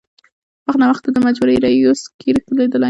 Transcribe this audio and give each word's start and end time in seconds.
وخت 0.67 0.77
ناوخت 0.81 1.03
یې 1.07 1.11
د 1.13 1.17
مجبورۍ 1.25 1.55
رېورس 1.65 2.01
ګیر 2.19 2.35
لېدلی. 2.57 2.79